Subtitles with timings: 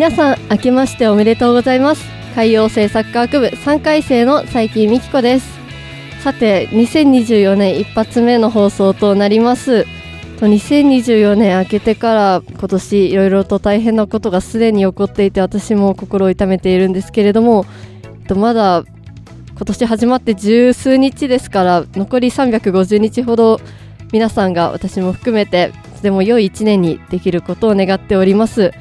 [0.00, 2.02] 皆さん明けましておめでとうございます。
[2.34, 5.58] 海洋政策科学部3回生の佐伯美希子です。
[6.22, 9.84] さて2024年一発目の放送となります。
[10.38, 17.66] と2024年明けてから今年いろいろと大変なことがすでに起こっていて私も心を痛めているんですけれども
[18.34, 18.84] まだ
[19.54, 23.60] 今年始まって十数日ですから残り350日ほど
[24.12, 28.72] 皆さんが私も含めてとても良い1年にできることを願っております。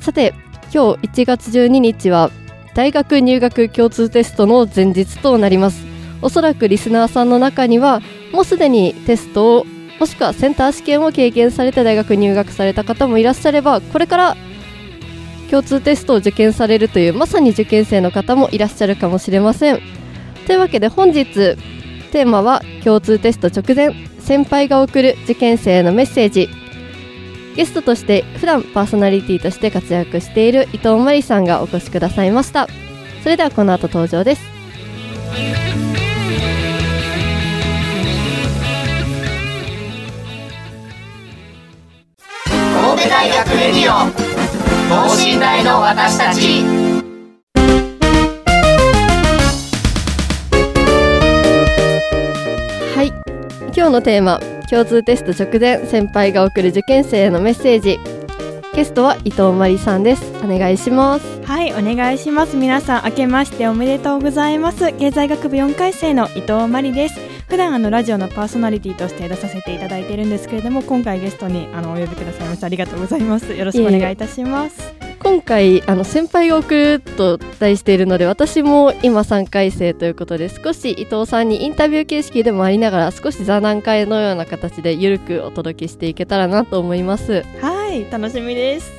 [0.00, 0.34] さて
[0.72, 2.30] 今日1月12日は
[2.74, 5.86] 大学入学共通テストの前日となります。
[6.20, 8.00] おそらくリスナーさんの中には
[8.32, 9.64] もうすでにテストを
[9.98, 14.36] もしくはセンター試験を経験されて大学入学された方もいらっしゃればこれから
[15.50, 19.80] 共通テストを受験されるというまさに受験生の方もいらっしゃるかもしれません。
[20.46, 21.24] というわけで本日
[22.12, 26.48] テーマは共通テスト直前先輩が送る受験生へのメッセージ。
[27.58, 32.68] ゲストとして普段パーソナリティとして活躍している伊藤真理さんがお越しくださいました。
[33.24, 34.42] それではこの後登場です。
[42.46, 44.08] 神戸大学レディオ
[44.88, 46.62] 等身大の私たち。
[52.94, 53.12] はい。
[53.74, 54.38] 今日のテーマ
[54.70, 57.98] 共通テスト直前先輩が送る受験生へのメッセージ
[58.74, 62.56] ゲストは伊藤真理さんですお願いしますはい、お願いします。
[62.56, 64.92] 皆さん、明けましておめでとうございます。
[64.92, 67.18] 経済学部4回生の伊藤真理です。
[67.48, 73.54] 普段あのラジオのパーソナリティとして出させていただいているんですけれども、今回ゲストにあのお呼びくださいましてありがとうございます。
[73.54, 75.07] よろしくお願いいたします。
[75.28, 87.44] 今回あの先輩が送ると題しているので私も今3回生ということで少し伊藤さんにインタビュー形式でもありながら少し座談会のような形でゆるくお届けしていけたらなと思います。
[87.60, 88.90] はい、楽しみです。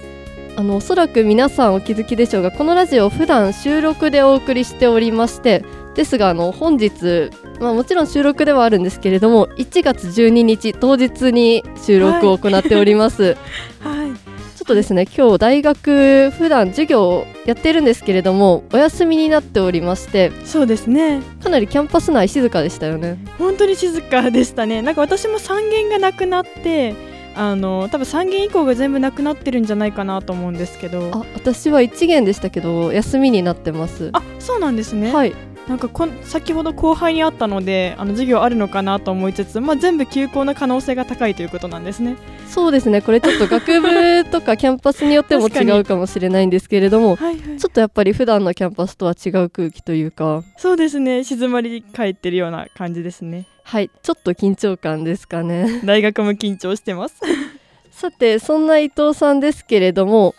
[0.56, 5.63] あのおそらく皆さんお気づきでしょうがこのラジオ普段収録でお送りしておりまして
[5.95, 13.38] ですがあの本日、まあ、もちろん収録ではあるんですけれども1月12日当日に収録を行っております、
[13.79, 14.28] はい、
[14.59, 21.21] ちょっとですね今日大学普段授業をやってるんですけれどもお休みになっておりましてそうですね。
[21.41, 24.81] かなりキャンパス内静かでしたよね本当に静かでしたね。
[24.81, 26.93] なんか私も3限がなくなって、
[27.37, 31.09] あの多分3限以降が全部なくなってるんじゃないかなと思うんですけど。
[31.13, 35.13] あ私は1限でしたけど休みになってますあ、そうなんですね。
[35.13, 35.33] はい
[35.69, 42.18] なんかこん先ほど後輩にあったのであの授業あるのかなと思いつつ、まあ、全部休校の可能性が高いということなんですね。
[42.47, 43.03] そうですね。
[43.03, 47.57] これちょっと学部とかキャンパスによっても違うかもしれないんですけれども はいはい。
[47.59, 50.44] ちょっとやっぱり普段のキャンパスとは違う空気というか。
[50.57, 51.24] そうですね。
[51.24, 53.46] 静まり返ってるような感じですね。
[53.63, 53.91] はい。
[54.01, 55.81] ちょっと緊張感ですかね。
[55.86, 57.16] 大学も緊張してます。
[57.91, 60.34] さてそんな伊藤さんですけれども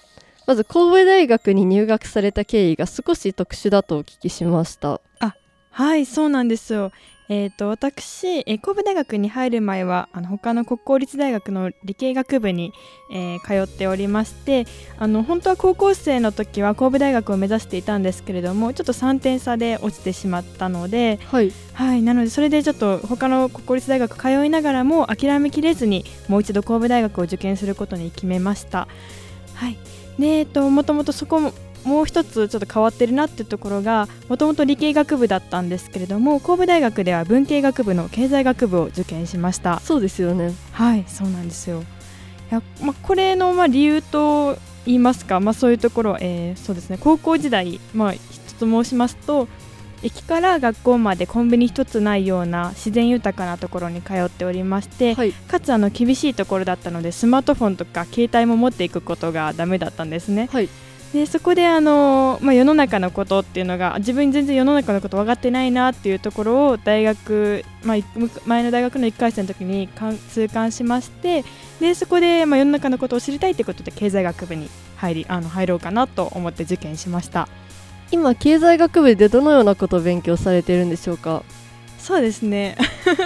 [0.51, 5.01] まず神戸大学に入学された経緯が少し特殊だとお聞きしました
[5.71, 6.91] はいそうなんですよ
[7.29, 12.73] えー、と私、えー神戸大学に入る前はあの他の国公立大学の理系学部に、
[13.13, 14.67] えー通っておりまして
[14.99, 28.89] あの本当は高校生の時は神戸大学を目指していたんですけれどもちょっと3点差で落ちてしまったので、はいはい、なのでそれでちょっと他の国公立大学通いながらも諦めきれずにもう一度神戸大学を受験することに決めました。
[29.55, 29.79] はい
[30.21, 31.53] でえっと、もともとそこも
[31.85, 39.81] もう一つちょっと変わってるなっていうところがもともと理系学部だったんですけれども神戸大学では文系学部の経済学部を受験しました。
[39.81, 40.53] そうですよね。
[40.73, 41.81] はいそうなんですよ。
[41.81, 41.85] い
[42.55, 46.99] や、まあ、これのまあ理由と言いますか、まあ、そういうところ、えーそうですね。
[47.01, 48.21] 高校時代、まあ、一
[48.59, 49.49] つ申しますと
[50.03, 55.33] 駅から学校までコンビニ一つないような自然豊かなところに通っておりまして、はい。
[55.33, 60.49] かつあの厳しいところだったのでスマートフォンとか携帯も持っていくことがダメだったんですね。
[60.53, 60.69] はい。
[61.13, 67.97] でそこであの、まあ、世の中のことっていうのが自分に全然世の中のこと分かってないなっていうところを大学、まあ、
[68.47, 69.89] 前の大学の1回生の時に
[70.33, 71.45] 痛感しまして
[71.81, 74.69] でそこで、まあ、世の中のことを知りたいということで経済学部に
[74.99, 77.49] 入りあの入ろうかなと思って受験しました
[78.11, 81.43] 今経済学部でどのようなことを勉強されているんでしょうか？
[81.99, 82.77] そうですね。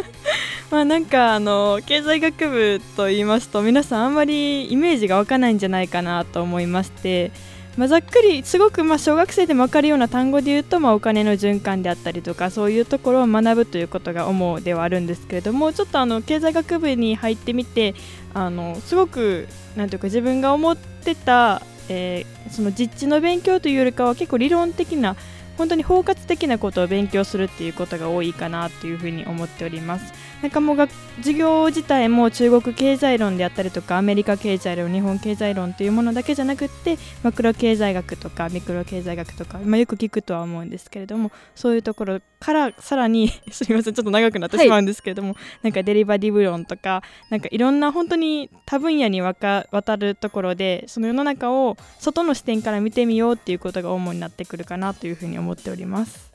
[0.71, 7.31] まあなんかあの経済学部と言いますと皆さんあんまりイメージが湧かないんじゃないかなと思いまして
[7.77, 17.97] まあ、ざっくりすごくま小学生でも分かるような単語で言うと、ま、お金の循環であったりとかそういうところを学ぶということが主ではあるんですけれどもちょっとあの経済学部に入ってみて
[18.33, 25.17] あのすごくなんていうか自分が思ってた、えー、その実地の勉強というよりかは結構理論的な
[25.57, 30.13] 本当に包括的なことを勉強するっていうことが多いかなというふうに思っております。
[30.45, 56.31] なんかもう授業自体も中国経済論であったりとかアメリカ経済論日本経済論というものだけじゃなくってマクロ経済学とかミクロ経済学とか、まあ、よく聞くとは思うんですけれどもそういうところからさらに すみませんちょっと長くなってしまうんですけれども、はい、なんかデリバティブ論とかなんかいろんな本当に多分野にわか渡るところでその世の中を外の視点から見てみようっていうことが主になってくるかなというふうに思っております。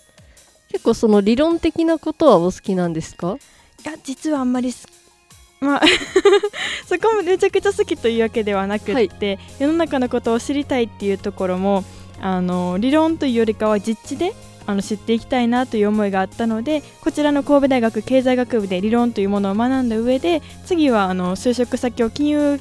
[0.72, 3.38] 結構その理論的なことはお好きなんですか？
[3.86, 4.74] いや実はあんまり
[5.62, 5.82] まあ
[6.86, 11.84] そこもめちゃくちゃ好きというわけではなくって、はい、世の中のことを知りたいっていうところも
[12.22, 14.34] あの理論というよりかは実地で
[14.66, 22.60] あの知っていきたいなという思いがあったのでこちらの神戸大学経済学部で理論というものを学んだ上で次はあの就職先を金融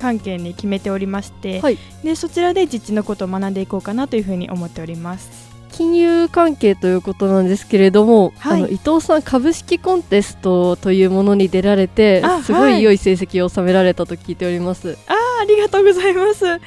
[0.00, 5.53] 関係に決めておりまして、はい、でそちらで実地のことを学んでいこうかなというふうに思っております。
[5.76, 14.96] 金融関係ということなんですけれども、はい、あの伊藤さん株式コンテストというものに出られてすごい良い成績を収められたと聞いております。
[15.08, 16.46] あありがとうございます。
[16.46, 16.58] は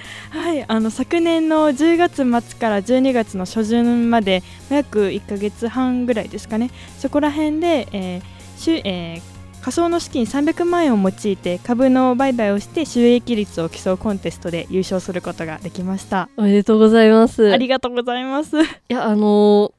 [0.53, 6.69] い、あの昨年の10月末から12月の初旬まで約1か月半ぐらいですかね。
[6.99, 9.36] そこら辺で、えーしゅえー
[9.67, 16.29] 仮想の資金300万円を用いて株の売買をして収益率を競うコンテストで優勝することができました。
[16.37, 17.51] おめでとうございます。
[17.51, 18.63] ありがとうございます。
[18.63, 19.71] いやあのー、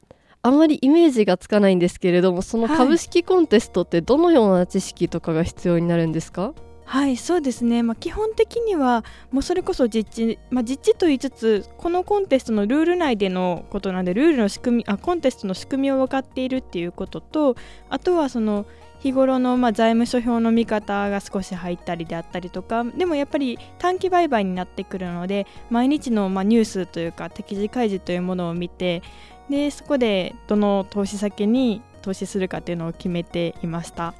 [0.43, 17.56] あんまりイメージがつかないんですけれどもその株式コンテストってどのような知識とかが必要になるんですか、はいはいそうですね、まあ、基本的にはもうそれこそ実地、まあ、実地と言いつつこのコンテストのルール内でのことなんでルールの仕組みあコンテストの仕組みを分かっているっていうことと
[17.90, 18.64] あとはその
[19.00, 29.02] 日頃のまあ財務諸表の見方が少し入ったりであったりとかでもやっぱり短期売買になってくるので毎日のまあニュースというか適時開示というものを見て
[29.50, 34.14] でそこでどの投資先に投資するかっていうのを決めていました。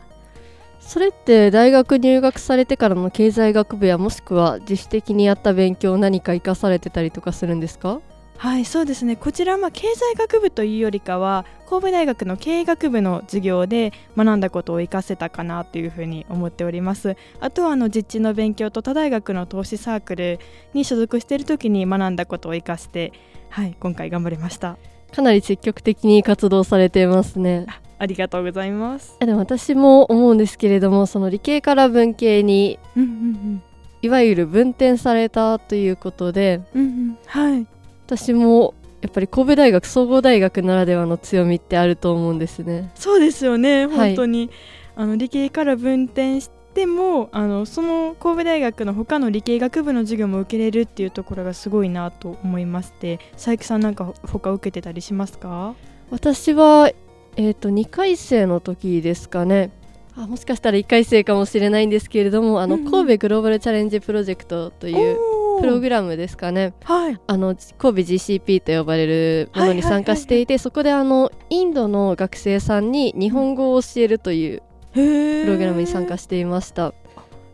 [0.81, 8.01] それって大学入学されてからの経済学部やもしくは自主的にやった勉強を何か生かされてたりとかするんですか？
[8.39, 9.17] はいそうですね。
[9.17, 17.17] こちらは経済学部というよりかは神戸大学の経営学部の授業で学んだことを活かせたかなというふうに思っております。
[17.41, 20.39] あとはあの実地の勉強と他大学の投資サークル
[20.73, 23.13] に所属している時に学んだことを活かして
[23.51, 24.79] はい今回頑張りました。
[25.13, 27.67] かなり積極的に活動されていますね
[27.99, 29.17] ありがとうございます。
[29.19, 33.63] でも私も思うんですけれどもその理系から文系に、うんうんうん、
[34.03, 37.67] いわゆる分転されたということで、うんうん、はい。
[38.07, 42.91] 私もやっぱり神戸大学総合大学ならではの強みってあると思うんですね。
[42.95, 43.87] そうですよね。
[43.87, 44.51] 本当に、はい、
[44.97, 55.75] あの理系から分転してもあのその神戸大学の他の理系学部の授業も受けれるっていうところがすごいなと思いまして佐伯さんなんか他受けてたりしますか？
[56.11, 56.91] 私は、
[57.39, 59.71] えーと、2回生の時ですかね。
[60.17, 65.17] あもしかしたら1回生かもしれないんですけれどもあの、神戸グローバルチャレンジプロジェクトという
[65.61, 76.93] プログラムですかね、はい、あの神戸 GCP と呼ばれるものに参加していて、そこであのインドの学生さんに日本語を教えるというプログラムに参加していました。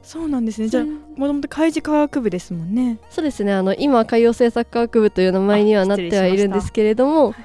[0.03, 0.69] そうなんですね。
[0.69, 2.99] じゃあもともと海事科学部ですもんね。
[3.11, 3.53] そうですね。
[3.53, 7.37] あの今海洋政策科学部という名前にはなってはいるんですけれども、は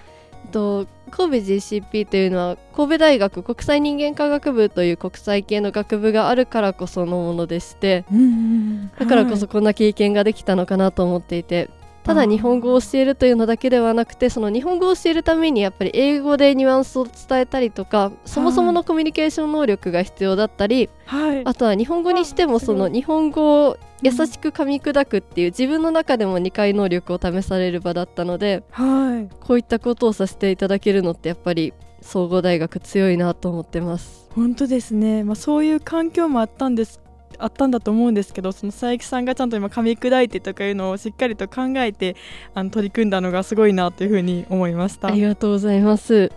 [0.48, 11.70] い、と神戸 GCP というのは神戸大学国際人間科学部という国際系の学部があるからこそのものでして、うんうん、だからこそこんな経験ができたのかなと思っていて、
[12.10, 34.28] ただ日本語を教えるというのだけではなくてその日本語を教えるためにやっぱり英語でニュアンスを伝えたりとかそもそものコミュニケーション能力が必要だったり、はい、あとは日本語にしてもその日本語を優しく噛み砕くっていう自分の中でも理解能力を試される場だったので、はい、こういったことをさせていただけるのってやっぱり総合大学強いなと思ってます。
[34.34, 37.00] 本当ですね、まあ、そういう環境もあったんです
[37.40, 42.16] あったんだと思うんですけどその佐伯さんがちゃんと今噛み砕いてとかいうのをしっかりと考えて
[42.54, 45.08] あの取り組んだのがすごいなというふうに思いました。
[45.08, 46.32] ありがとうございます。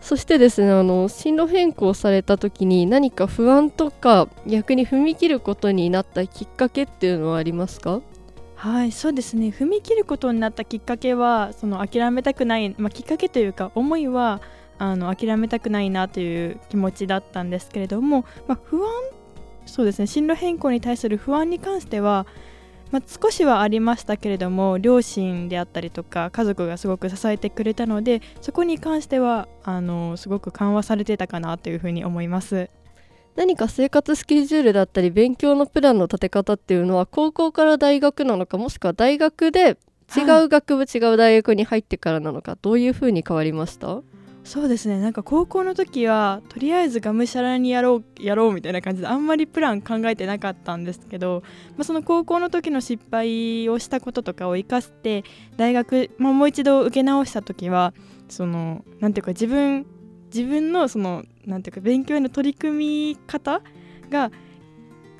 [0.00, 8.00] そしてですねあの進路変更された時に何か不安とか逆に踏み切ることになったきっかけっていうのはありますか？
[8.54, 9.48] はいそうですね。
[9.48, 14.40] 踏み切ることになったきっかけはその諦めたくない、まあ、きっかけというか思いは
[14.78, 18.90] あの諦めたくないなという気持ちだったんですけれども、まあ、不安
[19.66, 20.06] そうですね。
[20.06, 22.26] 進路変更に対する不安に関しては、
[22.92, 32.70] まあ、少しはありましたけれども両親であったりとか家族がすごく支えてくれたのでそこに関してはあのすごく緩和されてたかなというふうに思います。
[33.34, 39.76] 何か生活スケジュールだったり勉強のプランの立て方っていうのは高校から大学なのかもしくは大学で
[40.16, 44.00] 違う学部、違う大学に入ってからなのかどういうふうに変わりました？
[44.46, 45.00] そうですね。
[45.00, 55.24] なんか高校の時はとりあえずがむしゃらにやろうやろうみたいな感じであんまりプラン考えてなかったんですけど、まあ、その高校の時の失敗をしたこととかを生かして
[55.56, 57.92] 大学、まあ、もう一度受け直した時は
[58.28, 59.84] そのなんていうか自分
[60.32, 63.62] 自分のそのなんていうか勉強への取り組み方
[64.10, 64.30] が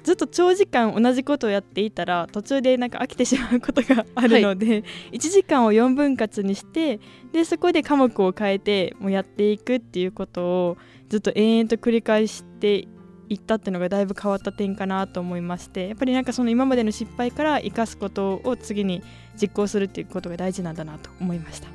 [0.06, 7.00] ずっと長時間同じことをやっていたら途中でなんか飽きてしまうことがあるので、1時間を4分割にして
[7.32, 10.76] でそこで科目を変えてもうやっていくっていうことを
[11.08, 12.86] ずっと延々と繰り返して
[13.28, 19.02] いったっていうのがだいぶ変わった点かなと思いましてやっぱりなんかその今までの失敗から生かすことを次に
[19.34, 21.66] 実行するっていうことが大事なんだなと思いました。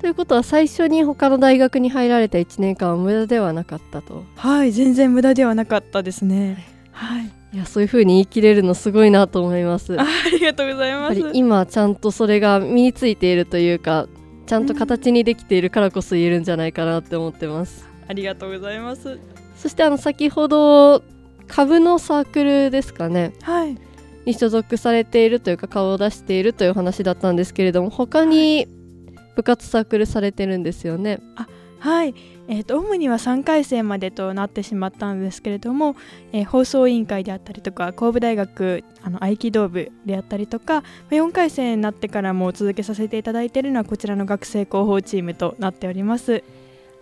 [0.00, 4.22] ということは最初に他の大学に入られた1年間は無駄ではなかったと。
[4.36, 6.64] はい全然無駄ではなかったですね。
[6.92, 7.26] はい。
[7.26, 9.98] いやそういうふうに言い切れるのすごいなと思います。
[10.00, 14.08] あありがとうございやっぱますり今ちゃんとそれが身についているというか
[14.46, 17.88] ちゃんと形にできているからこそ言えるんじゃないかなって思ってます。
[18.08, 19.18] ありがとうございます。
[19.56, 21.02] そしてあの先ほど
[21.48, 23.32] 株のサークルですかね。
[23.42, 23.76] はい。
[24.26, 28.68] に所属されているというか顔を出しているという話だったんですけれども他に
[29.34, 31.20] 部活サークルされてるんですよね。
[31.78, 32.14] はい、
[32.52, 35.94] えー、と主には3回生までとなってしまったんですけれども、
[36.32, 46.42] えー放送委員会であったりとか神戸大学あの合気道部であったりとかまあ4回生になってからも続けさせていただいているのはこちらの学生広報チームとなっております。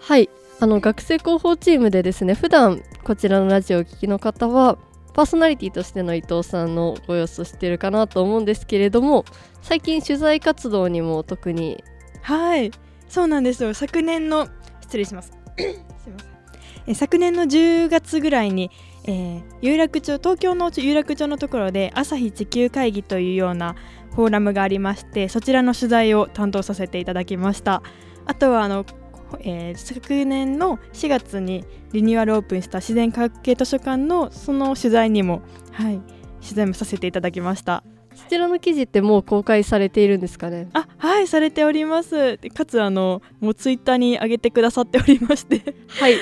[0.01, 0.29] はい。
[0.61, 4.77] あの学生広報チームでですね普段こちらのラジオをお聞きの方は
[5.15, 9.25] パーソナリティとしての伊藤さんのご様子を知っているかなと思うんですけれども
[9.63, 11.83] 最近取材活動にも特に
[12.21, 12.71] はい。
[13.09, 13.73] そうなんですよ。
[13.73, 14.49] 昨年の
[14.89, 16.39] 失礼しますすいません。
[16.87, 18.71] え昨年の10月ぐらいに、
[19.05, 23.75] えー有楽町東京の有楽町のところで朝日地球会議というような
[24.15, 27.83] フォーラムがありましてそちらの取材を担当させていただきました。
[28.27, 28.85] あとはあの、
[29.41, 36.01] えー昨年の4月にリニューアルオープンした自然科学系図書館のその取材にもはい
[36.41, 37.83] 取材もさせていただきました。
[38.19, 40.69] そちらの記事ってもう公開されているんですかね？
[40.73, 42.39] あはいされております。
[42.39, 45.75] でかつあのもうツイッターに上げてくださっておりまして。
[45.89, 46.17] はい。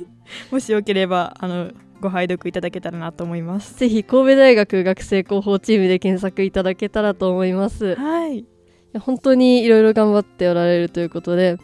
[0.52, 3.78] もしよければあのご拝読いただけたらなと思います。
[3.78, 7.92] ぜひ神戸大学学生広報チームで検索いただけたらと思います。
[7.92, 8.44] いはい。
[8.92, 11.58] や本当にいろいろ頑張っておられるということで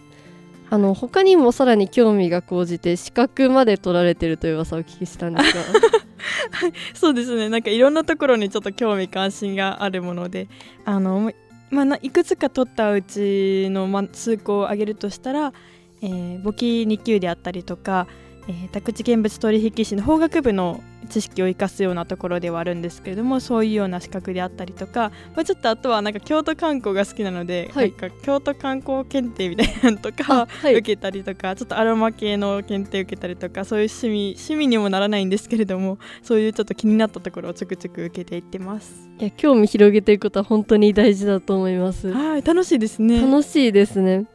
[0.70, 5.62] あの他にもさらに興味が高じて資格まで取られてるという噂をお聞きしたんですが
[6.94, 7.48] そうですね。
[7.48, 10.48] なんかいろんなところにちょっと興味関心があるもので
[10.84, 11.32] あの
[11.70, 15.52] まあいくつか取ったうちの、ま、数個を挙げるとしたら、
[16.02, 18.06] えー簿記2級であったりとか、
[18.48, 27.90] えー宅地見物取引士の法学部の知識を生かすようなところではあるんですけれどもそういうような資格であったりとか、まあ、ちょっとあとはなんか京都観光が好きなので、はい。
[27.90, 30.74] なんか京都観光検定みたいなのとかあはい。
[30.74, 39.08] 受けたりとか、ちょっとアロマ系の検定受けたりとかそういう趣味趣味にもならないんですけれどもそういうちょっと気になったところをちょくちょく受けていってます。
[39.18, 42.10] いや興味広げていくことは本当に大事だと思います。
[42.12, 43.20] はい楽しいですね。
[43.20, 44.26] 楽しいですね。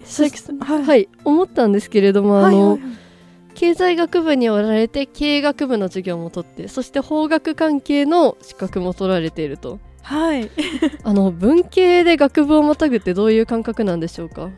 [0.62, 0.84] はい。
[0.84, 1.10] はい。
[1.26, 3.09] 思ったんですけれどもあの、はいはいはい
[3.56, 9.80] 経済学部におられて経営学部の授業も取ってそして法学関係の資格も取られていると。
[10.02, 10.50] はい。
[11.04, 14.50] あの文系で学部をまたぐってどういう感覚なんでしょうか？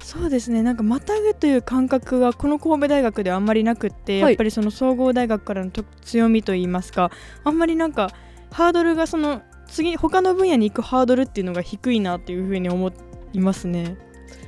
[0.00, 0.62] そうですね。
[0.62, 4.32] なんかまたぐという感覚がこの神戸大学ではあんまりなくって、はい。
[4.32, 7.10] やっぱりその総合大学からのと強みといいますか
[7.44, 8.10] あんまりなんか
[8.50, 12.92] ハードルがその次他の分野に行くハードルっていうのが低いなっていうふうに思
[13.32, 13.96] いますね。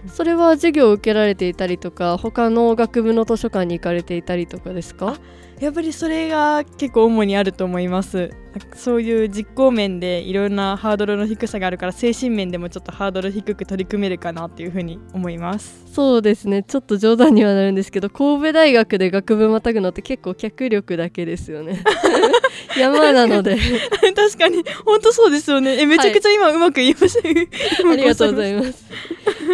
[0.07, 5.19] それは授業を受けられていたりとか他の学部の図書館に行かれていたりとかですか？
[5.61, 8.31] やっぱりそれが結構主にあると思います。
[8.75, 15.85] そういう実行面でいろんなハードルの低さがあるから精神面でもちょっとハードル低く取り組めるかなっていうふうに思います。
[15.93, 16.63] そうですね。
[16.63, 21.83] ちょっと冗談にはなるんですけど神戸大学で学部またぐのって結構脚力だけですよね。
[22.77, 23.57] 山なので。
[24.15, 24.65] 確かに。
[24.85, 25.81] 本当そうですよね。
[25.81, 28.87] えめちゃくちゃ今うまく言いました、ありがとうございます。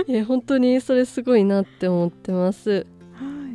[0.06, 2.86] いや本当にそれすごいなって思ってます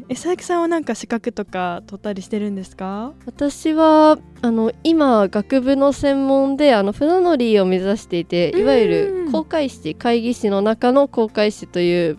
[0.10, 3.14] え佐伯さんはなんか資格とか取ったりしてるんですか？
[3.28, 12.18] 私はあの今学部の専門であの船乗りを目指していていわゆる航海士会議士の中の航海士という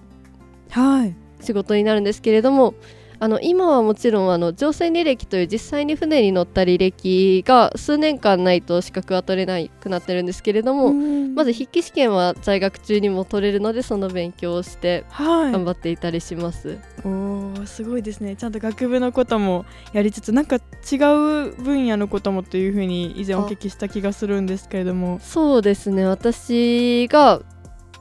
[1.40, 2.74] 仕事になるんですけれども、はい
[3.22, 18.36] あの今はもちろんあの乗船履歴という実際に船に乗った履歴が数年間ないと資格は取れなくなってるんですけれどもまず筆記試験は在学中にも取れるのでその勉強をして頑張っていたりします、はい、おすごいですね。
[18.36, 25.20] ちゃんと学部のこともやりつつなんか違う分野のこともというふうに以前お聞きした気がするんですけれども。
[25.22, 26.06] そうですね。
[26.06, 27.42] 私が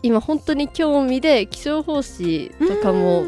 [0.02, 3.24] 今本当に興味で気象法師とかも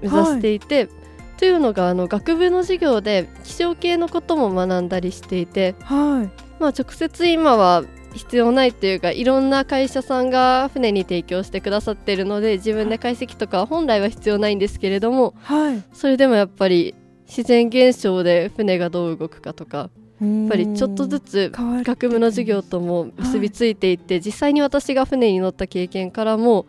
[0.00, 1.05] 目指していて、はい
[1.38, 6.46] というのがあの学部の授業で気象系のことも学んだりしていて、はい。
[6.58, 16.94] まあ、直接今は必要ないっていうかいろんな会社さんが船に提供してくださっているので自分で解析とかは本来は必要ないんですけれども、はい、それでもやっぱり
[17.26, 26.66] 自然現象で船がどう動くかとかやっぱりちょっとずつ学部の授業とも結びついていって、はい、実際に私が船に乗った経験からも、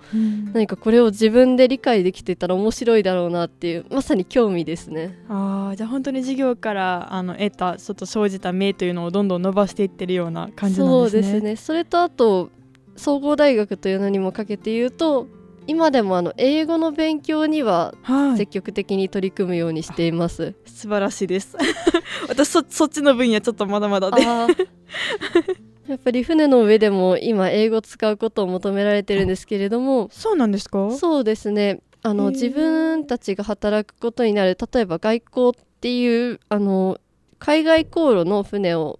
[0.54, 5.18] 何かこれを自分で理解できてたら面白いだろうなっていうまさに興味ですね。
[5.30, 11.24] あじゃあ本当に授業からあの得たちょっと生じた目というのをどんどん伸ばしていってるような感じなんですね。
[11.24, 11.56] そうですね。
[11.56, 12.50] それとあと
[12.98, 15.28] 総合大学というのにもかけて言うと
[15.68, 17.94] 今でもあの英語の勉強には
[18.38, 21.56] 積極的に取り組むようにしています、はい、素晴らしいです。
[22.28, 24.22] 私そそっちの分野ちょっとまだまだで。
[25.88, 30.10] やっぱり船の上でも今英語使うことを求められてるんですけれども。
[30.12, 30.92] そうなんですか？
[30.92, 31.80] そうですね。
[32.04, 37.00] あの自分たちが働くことになる例えば外交っていうあの
[37.40, 39.00] 海外航路の船を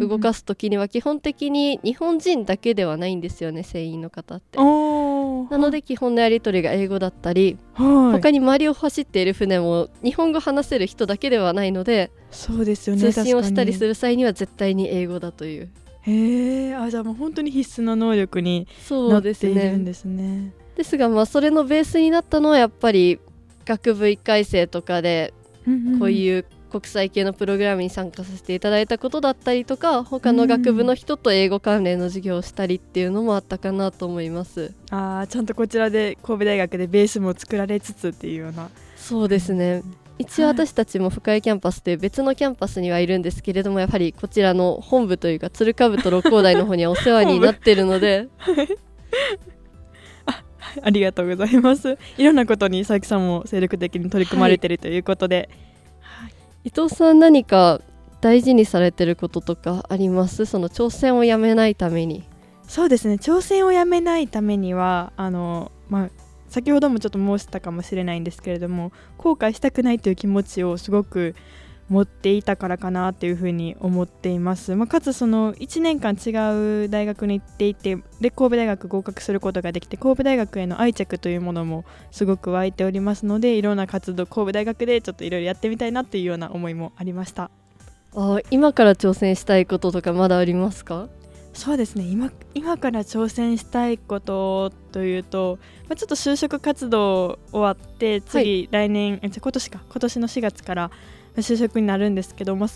[0.00, 4.58] 動かす時には基本的に日本人だけではないんですよね船員の方って。
[5.50, 15.70] なので基本のやり取りが英語だったり、はい、他に周りを走っている船も日本語話せる人だけではないのでそうですよね通信をしたりする際には絶対に英語だという。
[16.02, 20.52] へえあじゃあもう本当に必須の能力になっているんですね。
[20.76, 23.18] ですがまあそれのベースになったのはやっぱり
[23.66, 25.34] 学部1回生とかで
[25.98, 38.70] こういう国際系のプログラムに参加させていただいたことだったりとか他の学部の人と英語関連の授業をしたりっていうのもあったかなと思います、うん、あちゃんとこちらで神戸大学でベースも作られつつっていうような。
[38.96, 39.82] そうですね。
[40.18, 48.28] 一応私たちも深江キャンパスという別のキャンパスにはいるんですけれどもやはりこちらの本部というか鶴かぶと六甲台の方にはお世話になっているので。
[50.82, 51.96] ありがとうございます。
[52.18, 55.68] いろんなことに佐伯さんも精力的に取り組まれているということで、はい
[56.68, 57.80] 伊藤さん何か
[58.20, 60.44] 大事にされてることとかあります？
[60.44, 62.24] その挑戦をやめないために。
[62.64, 63.14] そうですね。
[63.14, 66.10] 挑戦をやめないためにはあの、まあ、
[66.50, 71.34] 先ほどもちょっと申したかもしれないんですけれども後悔したくないという気持ちをすごく
[71.88, 87.50] 持っていたからかなっていうふうに思っています、まあ、かつその1年間違う大学に行っていてで神戸大学合格することができて神戸大学への愛着というものもすごく湧いておりますのでいろんな活動神戸大学でちょっといろいろやってみたいなっていうような思いもありました。
[88.14, 91.08] あ今から挑戦したいこととかまだありますか？
[91.54, 92.04] そうですね。
[92.04, 99.80] 今今から挑戦したいことというと、まあ、ちょっと就職活動終わって次、来年今年か。
[99.90, 100.90] 今年の4月から
[101.42, 102.68] 就職になるんですけど、まあ、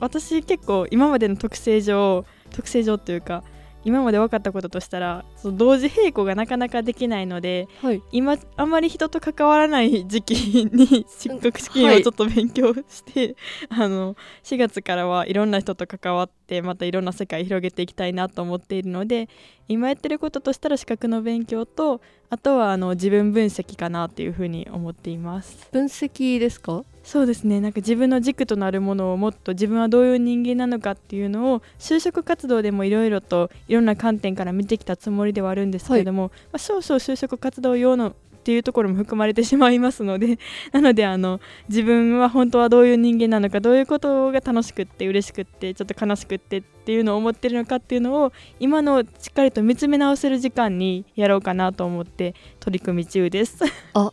[0.00, 3.42] 私結構今までの特性上特性上というか
[3.84, 10.34] 今まで分かったこととしたらその同時並行がなかなかできないので、はい、今あんまり人と関わらない時期
[10.66, 13.36] に失格試験をちょっと勉強して、
[13.70, 19.28] はい、あの4月からはいろんな人と関わってまたいろんな世界広げていきたいなと思っているので
[19.68, 25.68] 今やってることとしたら資格の勉強とあとはあの自分分析かなっていうふうに思っています。
[25.72, 26.84] 分析ですか？
[27.02, 27.58] そうですね。
[27.62, 40.38] なんか自分の軸となるものをもっと自分はどういう人間なのかっていうのを就職活動でもいろいろといろんな観点から見てきたつもりではあるんですけれども、はい、まあ、少々就職活動用のっていうところも含まれてしまいますので
[40.72, 53.58] なのであの自分は本当はどういう人間なのかどういうことが楽しくって嬉しくってちょっと悲しくってっていうのを思ってるのかっていうのを今のしっかりと見つめ直せる時間にやろうかなと思って取り組み中です。
[53.94, 54.12] あ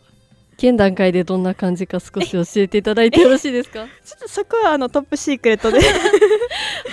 [0.58, 3.86] 現段階でどんな感じか少し教えていただいてよろしいですか？
[4.04, 5.78] ちょっとそこはあのトップシークレットで。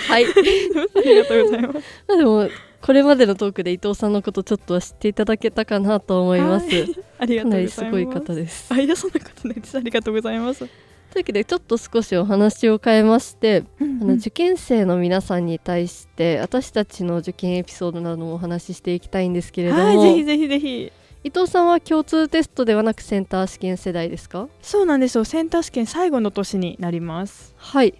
[0.08, 0.24] はい。
[0.26, 0.28] あ
[1.02, 1.78] りがとうございます。
[2.06, 2.48] まあでも
[2.84, 6.66] これまでのトークで伊藤さんのことちょっとは知っていただけたかなと思います、
[7.18, 7.74] ありがとうございます。
[7.76, 8.66] すごい方です。
[8.74, 9.78] あいやそんなことないです。
[9.78, 10.58] ありがとうございます。
[10.58, 10.68] とい。
[10.68, 10.70] う
[11.16, 20.92] わけでちょっと少しお話を変えまして、ああの受験生の皆さんに対して私たちの受験エピソードなどもお話ししていきたいんですけれども、はいぜひぜひぜひ。
[21.24, 24.46] 伊藤さんは共通テストではなくセンター試験世代ですか？
[24.60, 25.24] そうなんですよ。
[25.24, 27.54] センター試験最後の年になります。
[27.56, 27.94] はい。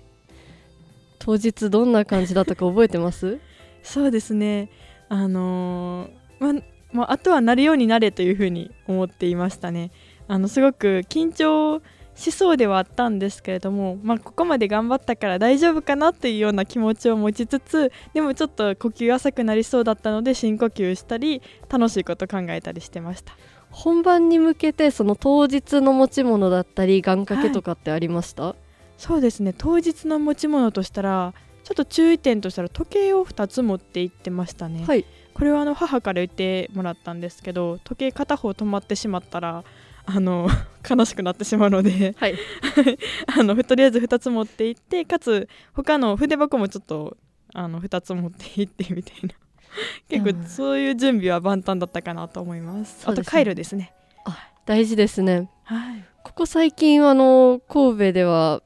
[1.20, 3.38] 当日どんな感じだったか覚えてます？
[3.84, 4.70] そうですね。
[5.08, 6.60] あのーま
[6.92, 9.92] まあ、あとはなるようになれというふうに思っていましたね。
[10.26, 11.82] あのすごく緊張
[12.14, 23.36] しそうではあったんですけれども、まあ、ここまで頑張ったから大丈夫かなというような気持ちを持ちつつでもちょっと呼吸浅くなりそうだったので深呼吸したり楽しいこと考えたりしてました。
[23.70, 28.54] 本番に向けてその当日の持ち物だったり願掛けとかってありました、
[28.96, 29.52] そうですね。
[29.52, 31.34] 当日の持ち物としたら
[31.64, 35.04] ちょっと注意点としたら時計を2つ持って行ってましたね、はい。
[35.32, 39.64] これはあの母から言ってもらったんですけど時計片方止まってしまったら
[40.06, 40.48] あの
[40.88, 42.34] 悲しくなってしまうのではい。
[43.38, 47.16] あのとりあえず2つ持って行ってかつ他の筆箱もちょっと
[47.54, 49.34] あの2つ持って行ってみたいな。
[50.08, 53.02] 結うん構そういう準備は万端だったかなと思います。
[53.02, 53.22] そうですね。
[53.22, 53.92] あとカイロですね。
[54.66, 55.50] 大事ですね。
[55.64, 56.04] はい。
[56.22, 58.62] ここ最近あの神戸では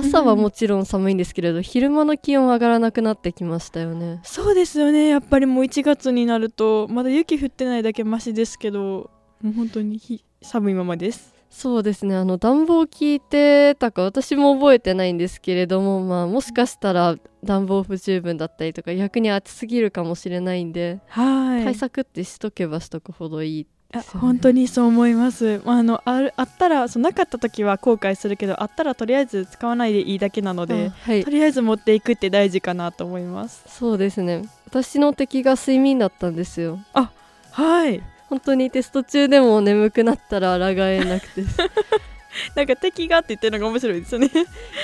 [0.00, 4.20] 朝はもちろん寒いんですけれど、昼間の気温上がらなくなってきましたよね。
[4.22, 5.08] そうですよね。
[5.08, 9.10] やっぱりもう1月になるとまだ雪降ってないだけマシですけど
[9.42, 11.34] もう本当にひ寒いままです。
[11.50, 12.14] そうですね。
[12.16, 21.64] あの暖房効いてたか私も覚えてないんですけれどもまあもしかしたら暖房不十分だったりとか逆に暑すぎるかもしれないんで、はい。
[21.64, 23.79] 対策ってしとけばしとくほどいいあですよね
[24.20, 25.60] 本当にそう思います。
[25.64, 33.64] まああのあるあったらそうなかった時は後悔するけどあったらとりあえず使わないでいいだけなのであはいとりあえず持っていくって大事かなと思います。
[33.66, 36.78] そうですね私の敵が睡眠だったんですよ
[37.50, 38.02] はい。
[38.28, 41.42] 本当にテスト中でも眠くなったら抗えなくて
[42.54, 44.30] なんか敵がって言ってるのが面白いですよね。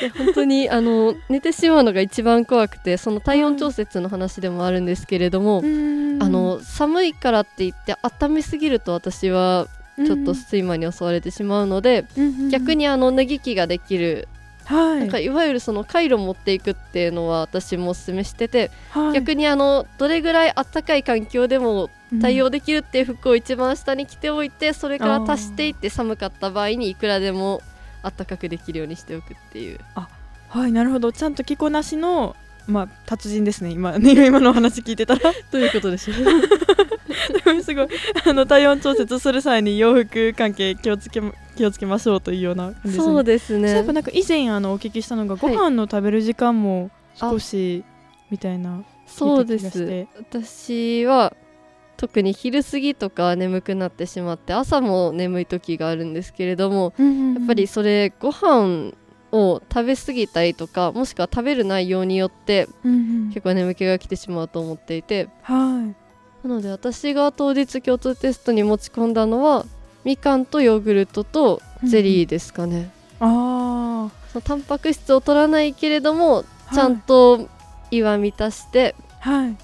[0.00, 12.04] いや本当にあの寝てしまうのが一番怖くてその体温調節の話でもあるんですけれども、あの寒いからって言って温めすぎると私はちょっと睡魔に襲われてしまうので、
[12.50, 14.28] 逆に、にあの脱ぎ着ができる、
[14.66, 19.12] はい、なんかいわゆるそのカイロ持っていくっていうのは私もお勧めしてて、はい。
[19.14, 21.88] 逆にあのどれぐらい暖かい環境でも
[22.20, 27.62] 対応できるっていう服を一番下に着ておいてそれから足していって寒かった場合にいくらでも
[28.02, 29.78] 暖かくできるようにしておくっていう。
[30.48, 31.12] はいなるほど。
[31.12, 32.34] ちゃんと着こなしの
[32.66, 33.96] まあ達人ですね今。
[33.98, 35.32] ね今のお話聞いてたら。
[35.50, 37.88] どういうことでしょうすごい
[38.24, 43.04] あの体温調節する際に洋服関係気をつけま気をつけましょうというような感じですね。
[43.04, 43.82] そうですね。
[43.82, 45.56] ばなんか以前あのお聞きしたのがごはい。
[45.56, 47.84] 飯の食べる時間も少し
[48.30, 49.86] みたいなそうです。
[49.86, 51.32] て私は
[51.96, 58.92] 特に昼過ぎとか眠くなってしまって朝も眠い時があるんですけれどもやっぱりそれご飯
[59.32, 62.94] を食べ過ぎたりとかもしくは食べる内容によってうんう
[63.26, 63.28] ん。
[63.28, 65.28] 結構眠気が来てしまうと思っていて。
[65.42, 65.92] は
[66.42, 69.66] なので私が当日共通テストに持ち込んだのは
[70.04, 72.86] みかんとヨーグルトとゼリーですかね、い
[73.18, 77.48] あそのタンパク質を取らないけれどもあちゃんと
[77.90, 79.56] 胃は満たしてはい。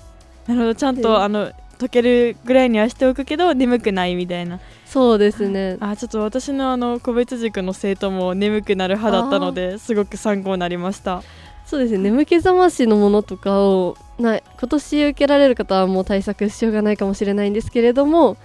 [0.48, 0.74] なるほど。
[0.74, 4.58] ちゃんでとあの溶けるぐらいにはしておくけど眠くないみたいな
[4.92, 5.78] そうですね。
[5.80, 11.22] あちょっと私のあの個別塾の生徒も眠くなる派だったのですごく参考になりました。
[11.64, 12.10] そうですね。
[12.10, 18.36] 眠気覚ましのものとかをな今年受けられる方はもう対策しようがないかもしれないんですけれども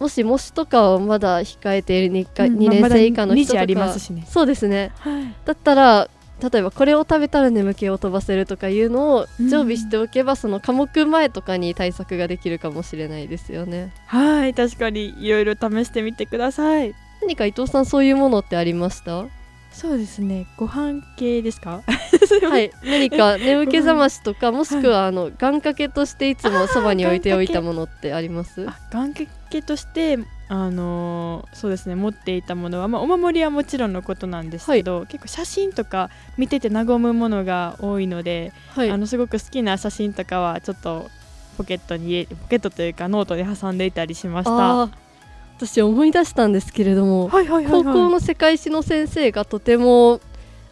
[0.00, 4.24] もし模試とかをまだ控えている 2, か、うん2年生以下の人とか、まあまだ2時ありますしね。
[4.26, 4.92] そうですね。
[5.00, 5.34] はい。
[5.44, 6.08] だったら
[6.40, 13.92] 例えばこれを食べたら眠気を飛ばせるとかいうのをうん常備しておけば、その科目前とかに対策ができるかもしれないですよね。
[14.06, 15.14] はい確かに。
[15.24, 16.94] いろいろ試してみてください。
[17.22, 19.26] 何か伊藤さんそういうものってありました？
[19.72, 20.46] そうですね。
[20.56, 21.82] ご飯系ですか？
[22.48, 22.70] はい。
[22.84, 28.64] 何か眠気覚ましとかもしくはあの願掛けとしていつもそばに置いておいたものってあります？
[28.68, 38.90] あ願掛けとしてあのーそうですね持っていたものは、まあ、お守りはもちろんのことなんですけど、結構写真とか見てて和むものが多いので、はい。
[38.90, 41.10] あのすごく好きな写真とかはちょっと
[41.58, 44.88] ポケットにポケットというかノートで挟んでいたりしました。
[45.58, 50.20] 私思い出したんですけれども、はいはいはいはい、高校の世界史の先生がとても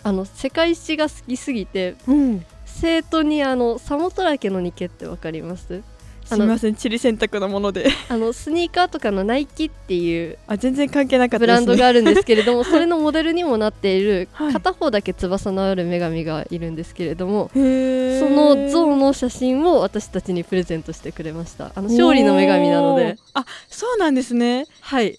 [0.04, 5.82] あの世界史が好きすぎてうん、生徒にあのサモトラケのニケってわかります？
[6.26, 7.88] すみませんチリ洗濯のもので。
[8.08, 14.52] あのスニーカーとかのナイキっていうあ全然関係なかったブランドがあるんですけれどもそれのモデルにもなっている はい。
[14.52, 21.70] 片方だけ翼のある女神がいるんですけれどもその像の写真を私たちにプレゼントしてくれました。
[21.74, 23.16] あの勝利の女神なので。
[23.34, 24.66] あそうなんですね。
[24.80, 25.18] はい。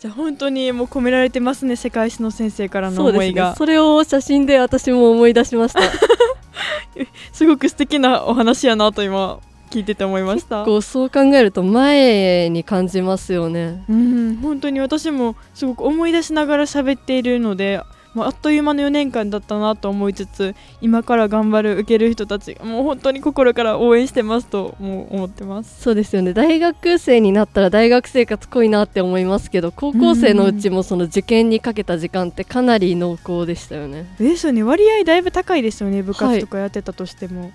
[0.00, 3.54] じゃあ本当にもう込められてますね世界史の先生からの思いが。
[3.56, 5.80] それを写真で私も思い出しました。
[7.32, 9.40] すごく素敵なお話やなと今
[9.74, 10.64] 聞いてて思いました。
[10.64, 13.84] こうそう考えると前に感じますよね。
[13.88, 17.82] うん本当に私もすごく思い出しながら喋っているので、
[18.14, 25.82] まあ、あっという間の4年間だったなと思いつつ今から頑張る受ける人たちもう本当に心から応援してますともう思ってます。
[25.82, 26.32] そうですよね。
[26.32, 34.06] 大学生になったら大学生活濃いなって思いますけど高校生のうちもその受験にかけた時間ってかなり濃厚でしたよね。
[34.20, 34.62] ですよね。
[34.62, 36.04] 割合だいぶ高いですよね。
[36.04, 37.50] 部活とかやってたとしても、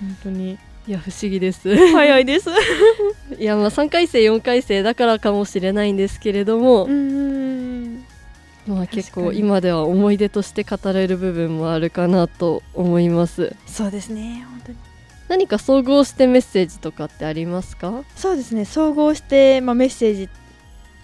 [0.00, 1.74] 本当にいや不思議です。
[1.92, 2.48] 早いです。
[3.38, 8.04] いやまあ3回生4回生だからかもしれないんですけれども、うん
[8.66, 13.54] まあ結構今では思い出として語れる部分もあるかなと思います。
[13.66, 14.78] そうですね本当に。
[15.28, 18.04] 何か総合してメッセージとかってありますか？
[18.14, 20.28] そうですね総合して、まあ、メッセージ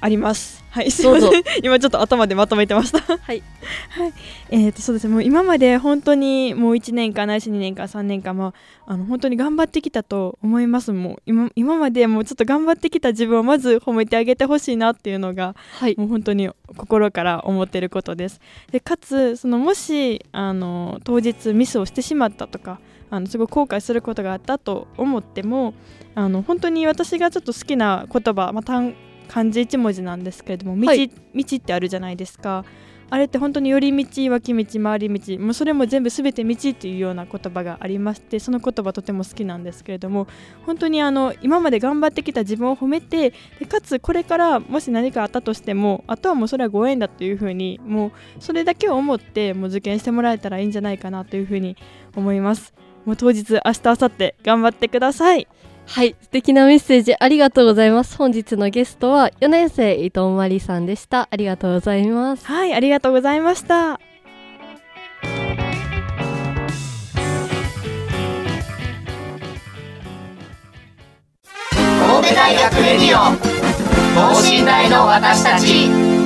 [0.03, 0.65] あります。
[0.69, 0.91] はい。
[0.91, 1.27] すいどうぞ。
[1.29, 1.45] ません。
[1.63, 2.99] 今ちょっと頭でまとめてました。
[3.17, 3.41] はい。
[4.51, 5.07] えー、とそうです。
[5.07, 8.53] ねもう今まで本当にもう1年間ないし2年間3年間、ま
[8.85, 10.91] あ、あの本当に頑張ってきたと思います。
[10.91, 15.95] もう今今までもうちょっと頑張ってきた自分をまず褒めてあげてほしいなっていうのがはい。
[15.97, 18.41] もう本当に心から思っていることです。
[18.73, 25.75] でかつそのもしあの当日ミスをしてしまったとかあのすごい後悔することがあったと思っても
[26.17, 28.95] あの本当に私がちょっと好きな言葉、まあ、単
[29.33, 31.09] 漢字1文字なんですけれども道,、はい。
[31.09, 32.67] 道ってあるじゃないですか。
[33.09, 35.39] あれって本当に寄り道脇道回り道。
[35.39, 40.27] もうそれも全部すべて道っていうような言葉がありましてその言葉とても好きなんですけれども
[40.65, 51.77] 本当にあの今まで頑張ってきた自分を褒めてでかつこれからもし何かあったとしてもあとはもうそれはご縁だというふうにもうそれだけを思ってもう受験してもらえたらいいんじゃないかなというふうに
[52.17, 52.73] 思います。
[53.05, 55.49] もう当日明日明後日頑張ってください
[55.87, 58.17] はい素敵なメッセージありがとうございます。
[58.17, 61.29] 本日のゲストは4年生伊藤真理さんでした。
[61.31, 62.47] ありがとうございます。
[62.47, 64.01] はいありがとうございました。
[72.01, 73.37] 神戸大学レディオ
[74.15, 76.22] 等身大の私たち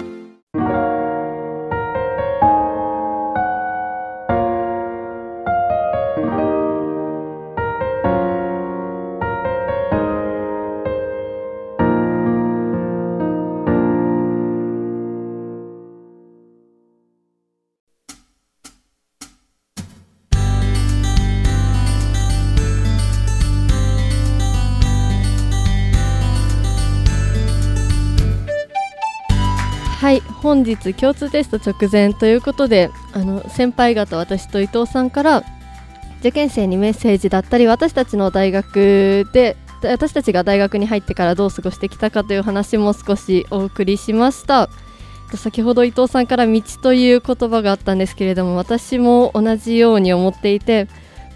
[30.46, 35.42] 本日共通テスト直前ということであの先輩方私と伊藤さんから
[36.20, 44.70] 受験生にメッセージだったり私たちの大学で私たちが大学に入ってからどう過ごしてきたかという話も少しお送りしました。
[45.34, 50.86] 先ほど伊藤さんから道という言葉があったんですけれども私も同じように思っていて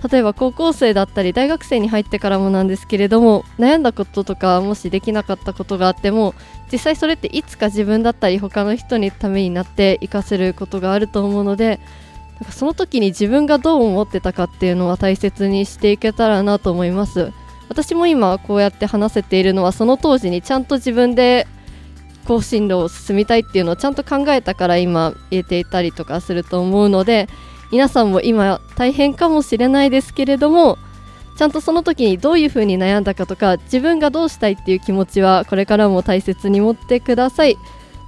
[0.09, 6.35] 例えば高校生だったり大学生に入ってからもなんですけれども悩んだこととかもしできなかったことがあっても
[6.73, 11.81] 実際それっていつか自分だったり他の人にためになって活かせることがあると思うので
[12.41, 17.33] なんかその時に自分がどう思ってたかっていうのは大切にしていけたらなと思います。
[17.69, 21.47] 私も今こうやって話せているのはその当時にちゃんと自分で
[22.25, 27.29] こう進路を進みたいっていうのをちゃんと考えたから今言えていたりとかすると思うので
[27.71, 30.79] 皆さんも今大変かもしれないですけれども
[31.37, 37.57] ちゃんとその時にどういうふうに悩んだかとか自分がどうしたいっていう気持ちはこれからも大切に持ってください。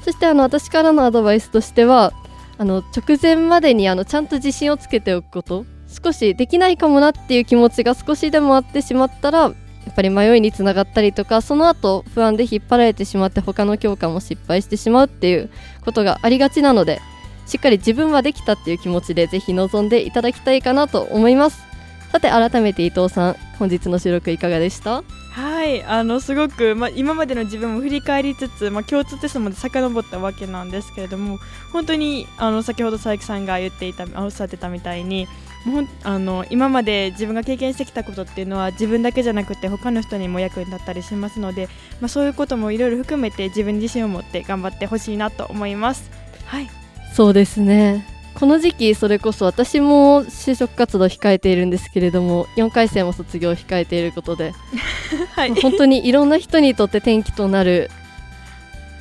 [0.04, 2.12] そしてあの私からのアドバイスとしては
[2.58, 5.64] あの直前までにあのちゃんと自信をつけておくこと
[6.04, 15.50] 少しできないかもなっていう気持ちが少しでもあってしまったらやっぱり迷いにつながったりとかその後不安で引っ張られてしまって他の教科も失敗してしまうっていう
[15.84, 17.00] ことがありがちなので
[17.46, 21.62] しっかり自分はできたっていう気持ちでぜひ臨んでいただきたいかなと思います。
[22.10, 25.02] さて改めて伊藤さん本日の収録いかがでした？
[25.30, 31.38] はいあのすごく、ま、今までの自分も振り返りつつ、ま、共通テストまで遡ったわけなんですけれども
[31.72, 35.26] 本当にあの先ほど佐伯さんが言っていたおっしゃってたみたいに
[35.64, 41.68] もうあの今まで自分が経験してきたことっていうのは自分だけじゃなくて他の人にも役に立ったりしますので、
[42.02, 46.10] まあ、そういうこともいろいろ含めて自分自身を持って頑張ってほしいなと思います。
[46.44, 46.68] はい。
[47.14, 48.06] そうですね。
[48.34, 54.54] この時期それこそ私も就職活動を控えているんですけれども4回生も卒業を控えていることで
[55.36, 55.54] はい。
[55.60, 57.90] 本当にいろんな人にとって転機となる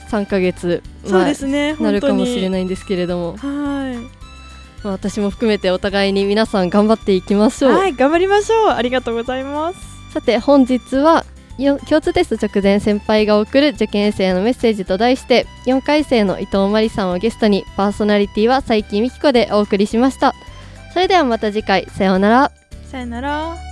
[0.10, 3.82] 3ヶ月、そうですねなるかもしれいないんですけれども、は
[4.84, 8.70] まあ、私も含めてお互いに皆さん頑張っていきましょう、いはい頑張りましょう。
[8.72, 9.80] ありがとうございます。
[10.14, 11.24] さて本日はよ
[11.62, 20.34] 共通テスト直前先輩が送る受験生へのメッセージと題して4回生の伊藤真理さんをゲストにパーソナリティは佐伯美希子でお送りしました。
[20.94, 21.86] それではまた次回。
[21.90, 22.52] さようなら。
[22.90, 23.71] さようなら。